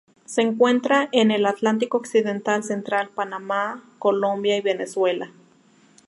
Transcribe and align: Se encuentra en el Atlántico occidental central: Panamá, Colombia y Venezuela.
Se 0.25 0.41
encuentra 0.41 1.09
en 1.11 1.29
el 1.29 1.45
Atlántico 1.45 1.99
occidental 1.99 2.63
central: 2.63 3.09
Panamá, 3.11 3.83
Colombia 3.99 4.57
y 4.57 4.61
Venezuela. 4.61 5.29